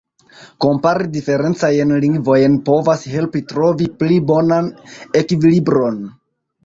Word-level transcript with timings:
Kompari 0.63 1.09
diferencajn 1.17 1.93
lingvojn 2.05 2.57
povas 2.69 3.05
helpi 3.17 3.43
trovi 3.55 3.91
pli 4.01 4.19
bonan 4.33 4.71
ekvilibron. 5.21 6.01